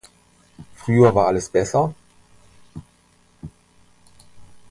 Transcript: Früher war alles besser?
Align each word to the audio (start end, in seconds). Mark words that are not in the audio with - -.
Früher 0.77 1.13
war 1.13 1.27
alles 1.27 1.47
besser? 1.47 1.93